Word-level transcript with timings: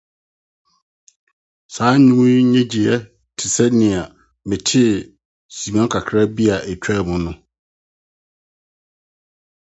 Saa 1.73 1.95
dwom 2.07 2.25
yi 2.33 2.39
nnyigyei 2.43 2.99
te 3.37 3.45
sɛ 3.55 3.65
nea 3.79 4.03
metee 4.47 4.93
simma 5.57 5.83
kakraa 5.91 6.27
bi 6.35 6.45
a 6.55 6.57
atwam 6.71 7.09
no. 7.23 7.31